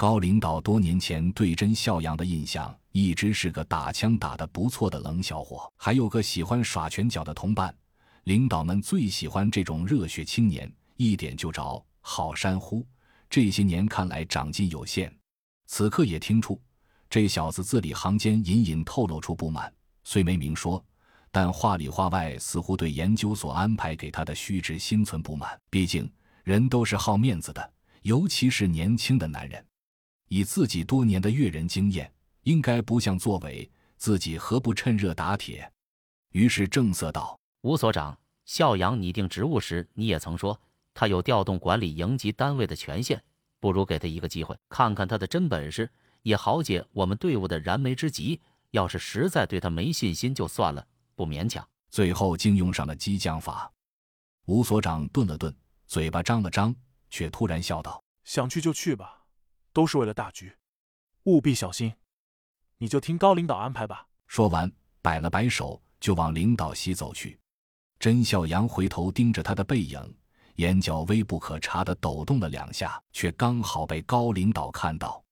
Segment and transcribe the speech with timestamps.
[0.00, 7.74] 高领导多年前对甄孝阳的印象一直是个打枪打得不错的冷小伙，还有个喜欢耍拳脚的同伴。
[8.24, 12.82] 领导们最喜欢这种热血青年，一点就着，好山呼。
[13.28, 15.14] 这些年看来长进有限，
[15.66, 16.58] 此刻也听出
[17.10, 19.70] 这小子字里行间隐隐透露出不满，
[20.04, 20.82] 虽没明说，
[21.30, 25.60] 但话里话外似乎对研究所安排给他的虚职心存不满。
[25.68, 26.10] 毕竟
[26.42, 27.70] 人都是好面子的，
[28.00, 29.62] 尤其是年轻的男人。
[30.32, 32.08] 以自己多年的阅人经验，
[32.44, 35.68] 应该不像作伪，自己何不趁热打铁？
[36.30, 40.58] 于是正色道：“吴所长，孝阳拟定职务时，你也曾说
[40.94, 43.20] 他有调动管理营级单位的权限，
[43.58, 45.90] 不如给他一个机会，看看他的真本事，
[46.22, 48.40] 也好解我们队伍的燃眉之急。
[48.70, 53.68] 要是实在对他没信心，就算了，不勉强。”最后竟用上了激将法。
[54.46, 55.52] 吴所长顿了顿，
[55.88, 56.72] 嘴巴张了张，
[57.10, 59.16] 却突然笑道：“想去就去吧。”
[59.72, 60.52] 都是为了大局，
[61.24, 61.92] 务必小心。
[62.78, 64.06] 你就听高领导安排吧。
[64.26, 64.70] 说完，
[65.02, 67.38] 摆了摆手，就往领导席走去。
[67.98, 70.14] 甄孝阳回头盯着他的背影，
[70.56, 75.22] 眼角微不可察的抖动了两下，却刚好被高领导看到。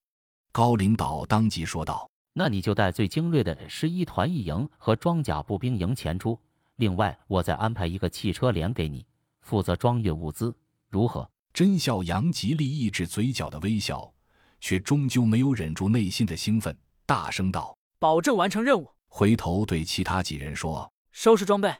[0.51, 6.39] 高领导当即说道：“那你就带最精锐的十一团一营和装甲步兵营前出，
[6.75, 9.05] 另外我再安排一个汽车连给你，
[9.41, 10.55] 负责装运物资，
[10.89, 14.13] 如何？”甄孝阳极力抑制嘴角的微笑。
[14.59, 21.73] 却终究没有忍住内心的兴奋，大声道：“保证完成任务！”回头对其他几人说：“收拾装备，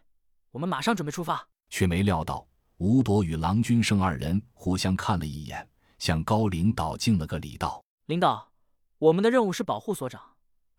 [0.51, 5.67] 我们马上准备出发。”却没料到吴铎与郎君生二人互相看了一眼，
[5.99, 8.51] 向高领导敬了个礼，道：“领导，
[8.97, 10.21] 我们的任务是保护所长，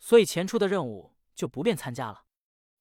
[0.00, 2.22] 所以前出的任务就不便参加了。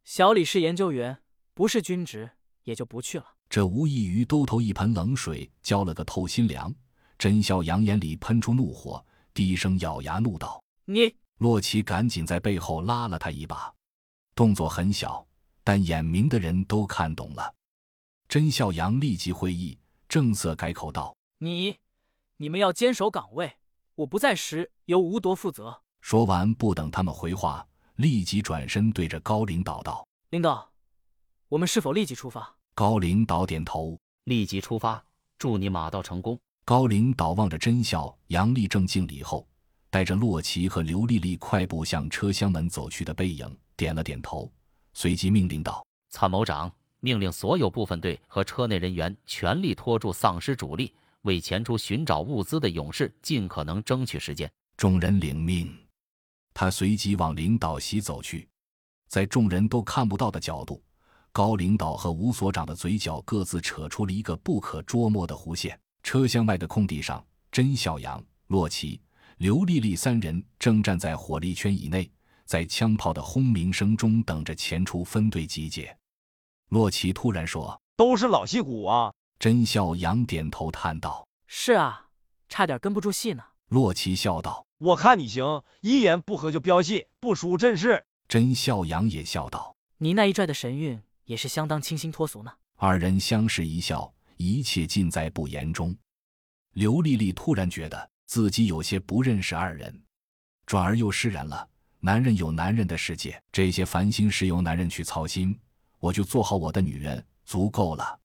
[0.04, 1.22] 小李是研究员，
[1.54, 2.32] 不是军职，
[2.64, 6.74] 也就不去了。”这无异于兜头一盆冷水，浇了个透心凉。
[7.18, 9.06] 甄笑阳眼里喷出怒火。
[9.40, 13.74] 低声咬牙怒道：“你！”洛奇赶紧在背后拉了他一把，
[14.36, 15.26] 动作很小，
[15.64, 17.56] 但眼明的人都看懂了。
[18.28, 19.80] 甄孝阳立即会意，
[20.10, 21.78] 正色改口道：“你，
[22.36, 23.50] 你们要坚守岗位，
[23.96, 30.70] 我不在时由吴铎负责。”说完，不等他们回话，立即转身对着高领导道：“领导，
[31.48, 35.02] 我们是否立即出发？”高领导点头：“立即出发，
[35.38, 36.38] 祝你马到成功。”
[36.70, 39.44] 高领导望着甄笑杨立正敬礼后，
[39.90, 44.54] 带着洛奇和刘丽丽快步向车厢门走去的背影，点了点头，
[44.94, 50.94] 随即命令道：“参谋长，命令所有部分队和车内人员全力拖住丧尸主力，
[51.24, 54.48] 为前出寻找物资的勇士尽可能争取时间。”
[54.78, 55.76] 众人领命。
[56.54, 58.48] 他随即往领导席走去，
[59.08, 60.84] 在众人都看不到的角度，
[61.32, 65.76] 高领导和吴所长的嘴角各自扯出了一个不可捉摸的弧线。
[66.04, 69.00] 车厢外的空地上，甄孝阳、洛奇、
[69.38, 72.10] 刘丽丽三人正站在火力圈以内，
[72.46, 75.96] 在枪炮的轰鸣声中等着前出分队集结。
[76.70, 82.08] 洛奇突然说：“都是老戏骨啊！”甄孝阳点头叹道：“是啊，
[82.48, 94.14] 差点跟不住戏呢。”洛奇笑道：“我看你行，一言不合就飙戏，不输阵势。”甄笑阳也笑道：“你那一拽的神韵也是相当清新脱俗呢。”二人相视一笑。
[94.40, 95.94] 一切尽在不言中。
[96.74, 100.02] 刘丽丽突然觉得自己有些不认识二人，
[100.66, 101.68] 转而又释然了。
[102.00, 105.60] 男人有男人的世界，这些烦心事由男人去操心，
[106.00, 108.18] 我就做好我的女人足够了。